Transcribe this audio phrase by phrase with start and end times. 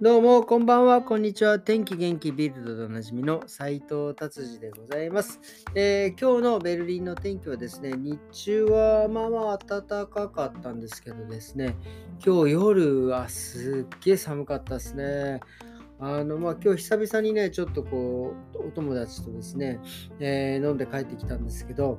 [0.00, 1.58] どうも、こんばんは、こんにちは。
[1.58, 5.40] 天気元気ビルドでおなじみの斉藤達治でございます、
[5.74, 11.74] えー、今日のベルリンの天気はですね、日中はまあまあ暖かかったんですけどですね、
[12.24, 15.40] 今日夜はすっげえ寒かったですね。
[15.98, 19.80] あのまあ、今日久々にね、ちょっとこう、お友達とですね、
[20.20, 21.98] えー、飲んで帰ってきたんですけど、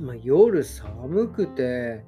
[0.00, 2.04] まあ、夜寒くて、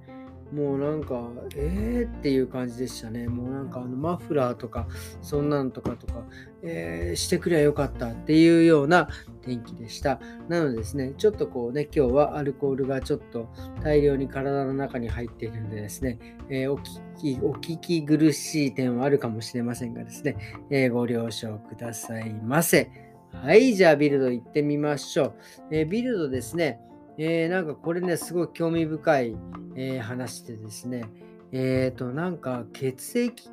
[0.52, 3.28] もうなんか、えーっていう感じでしたね。
[3.28, 4.86] もうなんかあのマフラーとか、
[5.20, 6.24] そんなんとかとか、
[6.62, 9.08] えー、してくりゃよかったっていうような
[9.42, 10.20] 天気でした。
[10.48, 13.48] なのでですね、ちょっとこうね、今日はアルコールがちょっと
[13.82, 16.18] 大量に体の中に入っているのでですね、
[16.48, 16.82] えー、お聞
[17.16, 20.36] き、お聞き苦しい点はあるかもしれませんがですね、
[20.70, 22.90] えー、ご了承くださいませ。
[23.32, 25.34] はい、じゃあビルド行ってみましょう。
[25.70, 26.80] えビルドですね、
[27.18, 29.36] えー、なんかこれね、すごい興味深い、
[29.74, 31.04] えー、話でですね、
[31.50, 33.50] えっ、ー、と、なんか血液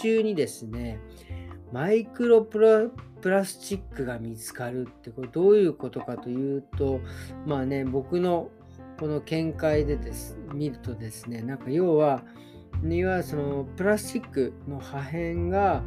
[0.00, 0.98] 中にですね、
[1.72, 2.58] マイクロプ
[3.22, 7.00] ラスチックが見つかるって、これどういうことかというと、
[7.46, 8.50] まあね、僕の
[8.98, 12.22] この見解でです見るとですね、なんか要は、
[12.82, 15.82] にはそのプラスチックの破片が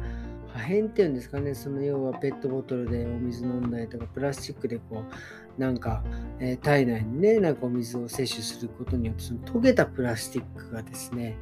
[0.58, 6.04] 破片っていうんですかね、その要はペットボトルでお水飲んだりとか、プラスチックでこう、なんか、
[6.40, 11.36] えー、体内にね、なんかお水を摂取することによって、その溶けたプラスチックがですね、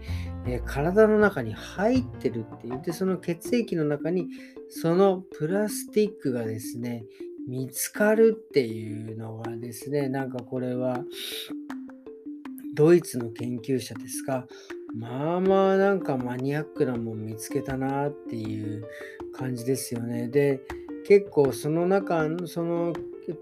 [0.46, 4.28] えー、体の中に入ってるって言って、その血液の中に、
[4.68, 7.04] そのプラスチックがですね、
[7.48, 11.04] 見つかるっていうのがですね、なんかこれは、
[12.74, 14.46] ドイツの研究者ですが、
[14.96, 18.86] まあまあなんかマニアックなもん見つけたなっていう
[19.34, 20.28] 感じですよね。
[20.28, 20.62] で、
[21.06, 22.94] 結構その中、その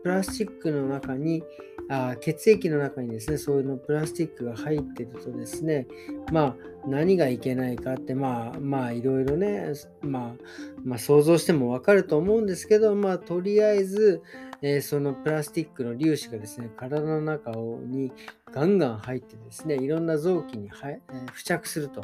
[0.03, 1.45] プラスチックの中に、
[1.89, 5.87] あ血液の中にですね、そういうのプラスチックが入ってるとですね、
[6.33, 6.57] まあ
[6.89, 10.45] 何がいけないかって、まあまあいろいろね、まあ、
[10.83, 14.23] まあ想像してもわかると思うんですけど、まあとりあえず、
[14.67, 18.13] え、そのプラスチックの粒子がですね、体の中に
[18.51, 21.01] ガンガン入ってですね、いろんな臓器に、え、
[21.33, 22.03] 付着すると。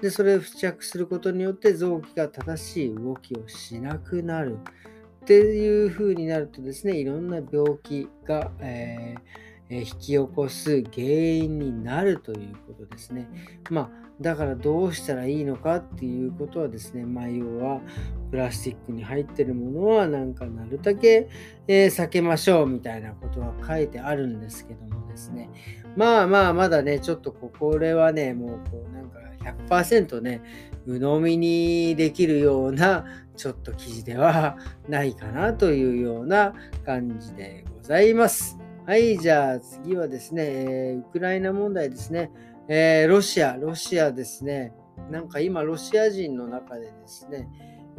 [0.00, 4.58] で、それを付着することによって臓器が正しい動きをしなくなる。
[5.22, 9.20] っていう風になるとですね、いろんな病気が、えー、
[9.80, 13.28] 引き起こす原因になるということですね。
[13.70, 13.90] まあ、
[14.20, 17.80] だからどうしたらいいのかっていうことはですね、まあ、要は
[18.30, 21.28] プラスチックに入ってるものはなんかなるだけ、
[21.66, 25.50] え、避けましょうみたいなことは書いてあるんですけどもですね、
[25.96, 29.18] まあまあまだね、ちょっとこれはね、もうこうなんか
[29.68, 30.42] 100%ね、
[30.86, 33.04] 鵜呑みにできるような
[33.36, 34.56] ちょっと記事では
[34.88, 36.54] ないかなというような
[36.84, 38.61] 感じでございます。
[38.84, 42.32] はい、じゃあ次はですね、えー、ウクライナ問題ですね、
[42.66, 44.72] えー、ロシア、ロシアですね、
[45.08, 47.48] なんか今ロシア人の中でですね、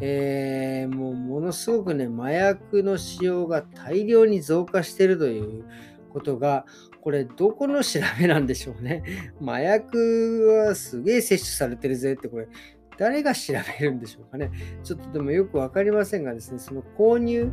[0.01, 5.63] えー、もうものすごくね、麻薬の使用が大量に増加しているという
[6.11, 6.65] ことが、
[6.99, 9.03] これどこの調べなんでしょうね。
[9.41, 12.49] 麻薬はすげえ摂取されてるぜって、これ
[12.97, 14.51] 誰が調べるんでしょうかね。
[14.83, 17.51] ちょっとでもよく分かりませんがですね、その購入、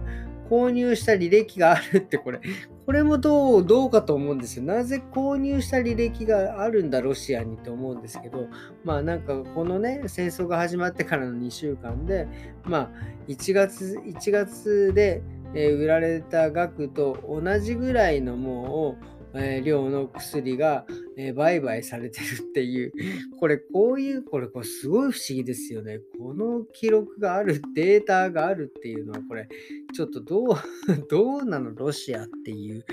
[0.51, 2.41] 購入した履歴があるってこれ、
[2.85, 4.65] これもどう、どうかと思うんですよ。
[4.65, 8.49] なぜ購入した履歴があるんだ、ロシアにと思うんですけど、
[8.85, 12.27] まあなんかこのね、戦争が始まってからの2週間で、
[12.65, 12.91] まあ
[13.29, 15.23] 1月、1月で
[15.55, 18.97] え売られた額と同じぐらいのも
[19.35, 20.85] う、え、量の薬が、
[21.17, 22.93] えー、売買されてるっていう、
[23.39, 26.01] これこういう、これこれすごい不思議ですよね。
[26.19, 29.49] この記録がある、データがあるっていうのは、これ
[29.93, 30.49] ちょっとどう、
[31.11, 32.85] どうなのロシアっていう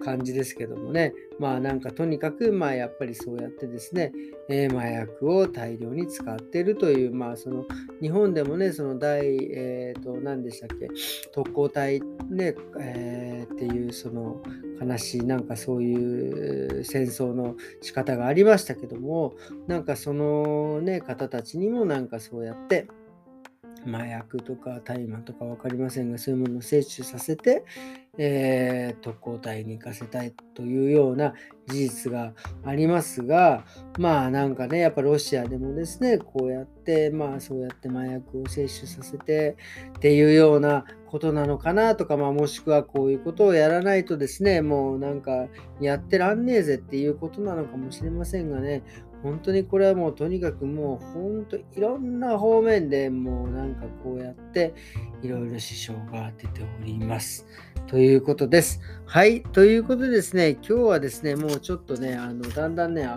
[0.00, 1.14] 感じですけどもね。
[1.38, 4.12] まあなんかとにかく、まあやっぱりそうやってですね、
[4.48, 7.66] え、麻薬を大量に使ってるという、まあその
[8.00, 10.88] 日本でもね、その第、えっ、ー、と、何でしたっけ、
[11.32, 12.00] 特攻隊
[12.30, 14.42] ね、えー、っていうその
[14.78, 19.34] 話、なんかそういう戦争の仕方がありましたけども、
[19.66, 22.88] なんかそのね、方たちにもなんかそうやって、
[23.86, 27.64] 麻薬とか大麻とか分かりませんが、そういうものを摂取させて、
[28.18, 31.34] えー、特攻隊に行かせたいというような
[31.66, 32.32] 事実が
[32.64, 33.64] ありますが、
[33.98, 39.56] まあなんかね、やっぱロシアでもですね、こうやって、まあそうやって麻薬を摂取させて
[39.96, 45.48] っていうようなことなのかなとか、まあもしくはこういうことをやらないとですね、もうなんか
[45.80, 48.82] やってらんねえぜっていうことなのかもしれませんがね、
[49.22, 54.74] 本当にこれはもうとにかくもう本当いろんな方面でもうなんかこうやって
[55.22, 57.46] いろいろ支障が出ております。
[57.86, 58.80] ということです。
[59.04, 59.42] はい。
[59.42, 63.08] ということでですね、今日はですね、もうちょっとね、あのだんだんね、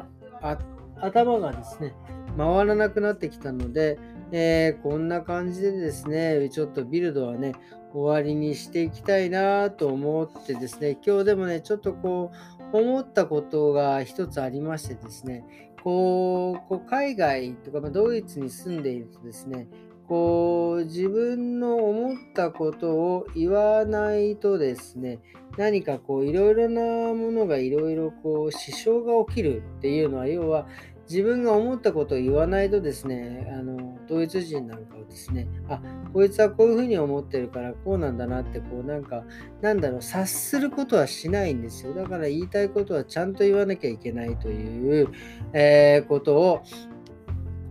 [1.01, 1.95] 頭がですね、
[2.37, 3.97] 回らなくなってきたので、
[4.31, 7.53] えー、こんな感じでですね、ちょっとビルドはね、
[7.93, 12.31] 終わりにしていきたいなと思ってですね、今日でもね、ちょっとこ
[12.71, 15.45] う、思ったことが一つありましてですね、
[15.83, 19.67] こう、こう海外とか、ま、ドイツに住んでいるとですね、
[20.09, 25.19] こう、自分の思ったことを言わないとですね、
[25.55, 30.67] 何かこう、いろいろなものがいろいろこう、支障が起きるっていうのは、要は、
[31.09, 35.81] 自分が思ったことを言わないとですね、あの、ドイツ人なんかをですね、あ、
[36.13, 39.23] こいつはこういうふうに思ってるからこうなんだなって、こうなんか、
[39.61, 41.93] なんだろう、察することはしないんですよ。
[41.93, 45.09] だから言いたいことはちゃんと言わなきゃいけないという、
[45.53, 46.61] えー、ことを、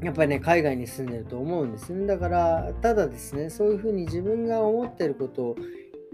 [0.03, 2.07] やっぱりね、海外に住んでると思うんですね。
[2.07, 5.57] だから、ただですね、そういうふうに自分が思ってることを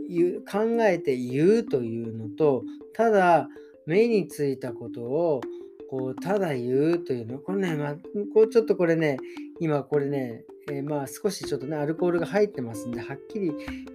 [0.08, 2.64] 言う考えて言うというのと、
[2.94, 3.48] ただ
[3.86, 5.40] 目についたことを
[5.90, 7.94] こうただ言うというの、これね、まあ、
[8.32, 9.18] こうちょっとこれね、
[9.60, 13.52] 今これね、えー、まあ少しちょっとね、アルコールが入ってますんで、はっきり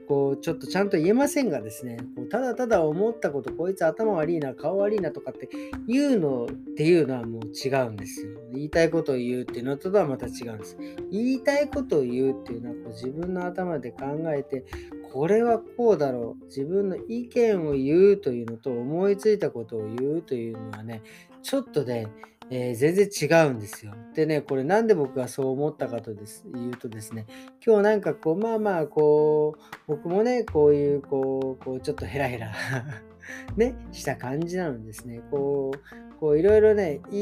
[0.08, 5.50] こうちょっとちゃんと言えませんがですね、こうただただ思ったこと、こいつ頭悪いな、顔悪いなとかって
[5.88, 8.40] 言うのっていうのはもう違うんですよ。
[8.54, 10.78] 言いたいことを言うっていうのとはまた違うんです。
[11.12, 14.06] 言いたいことを言うっていうのはこう自分の頭で考
[14.36, 14.66] えて、
[15.12, 16.46] これはこうだろう。
[16.46, 21.02] 自分の意見を言うというのと思いついたことを言うというのはね、
[21.42, 22.08] ちょっとね、
[22.52, 23.94] えー、全然違うんですよ。
[24.16, 27.26] でね、これなんで僕がそう思ったかとです言うとですね、
[27.66, 32.52] 今日なんかこう、まあまあ、こう、僕もね、こういう、こう、こうちょっとヘラヘラ
[33.56, 35.22] ね、した感じなのですね。
[35.30, 37.22] こう、こういろいろね言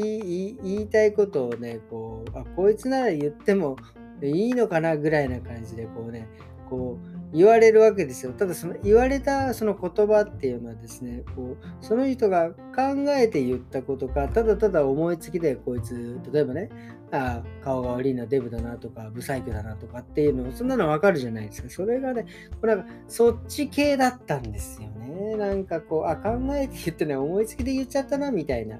[0.80, 3.76] い、たいことをね、こう、あ、こいつなら言っても
[4.22, 6.26] いいのかなぐらいな感じで、こうね、
[6.68, 8.32] こう、言われるわけですよ。
[8.32, 16.70] ただその言われたその言葉っていうのはですね、こうその人が考えて言ったことか、ただただ思いつきでこいつ、例えばね、
[17.10, 21.70] あ顔が悪いな、デブだなとか、ブサイクだなとかっていうの、そんなのわかるじゃないですか。
[21.70, 22.26] それがね、
[22.60, 25.36] これなんかそっち系だったんですよね。
[25.36, 28.78] なんかこう、あ、考えて言ってね、思いつきで言っちゃったなみたいな。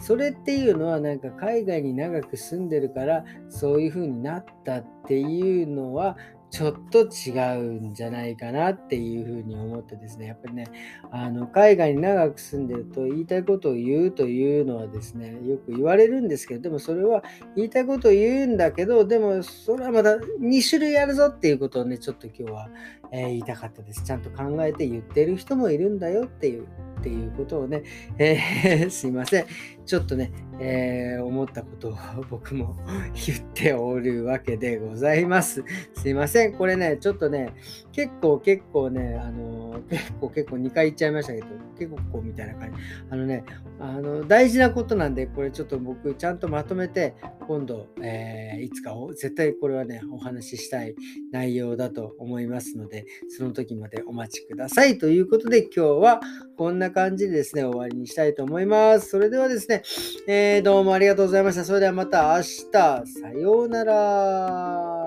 [0.00, 6.16] それっていうのはなんか海外に長く住んでるからそういう風になったっていうのは
[6.50, 10.66] ちょっと違うんじゃないかなっていうふうに思ってですね、やっぱりね、
[11.10, 17.22] あの海外に長く住んでると言いたいことを言うというのはですね、よく言われるんですけど、でもそれは
[17.54, 22.68] 言いたいことを言うんだけど、でもそれはまた2種類あるぞっていうことをね、ちょっと今日は、
[23.12, 24.02] えー、言いたかったです。
[24.02, 26.66] ちゃんと考えて言ってる人もいるんだよっていう
[26.98, 27.84] っていうことをね、
[28.18, 29.46] えー、 すいません。
[29.86, 31.94] ちょっとね、えー、思ったことを
[32.30, 32.76] 僕も
[33.26, 35.64] 言っておるわけでございます。
[35.94, 36.54] すいません。
[36.54, 37.54] これね、ちょっとね、
[37.92, 41.46] 結構結構ね、あのの、結構結構2回言っちゃいましたけど、
[41.78, 42.78] 結構こうみたいな感じ。
[43.10, 43.44] あのね、
[43.80, 47.14] あの、大事なことなんで、これちょっと僕ちゃんとまとめて、
[47.46, 50.94] 今度、えー、いつか絶対これはね、お話ししたい
[51.32, 54.98] 内容だと思いますので、その時までお待ちください。
[54.98, 56.20] ということで、今日は
[56.56, 59.08] こんな感じでですね、終わりにしたいと思います。
[59.08, 59.82] それではですね、
[60.26, 61.64] えー、どうもありがとうございました。
[61.64, 64.97] それではまた明日、さようなら。